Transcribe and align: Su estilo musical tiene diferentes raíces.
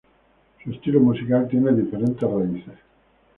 Su 0.63 0.71
estilo 0.71 0.99
musical 0.99 1.47
tiene 1.47 1.71
diferentes 1.73 2.27
raíces. 2.27 2.73